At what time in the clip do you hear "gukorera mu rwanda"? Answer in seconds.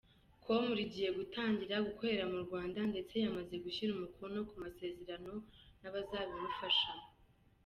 1.87-2.79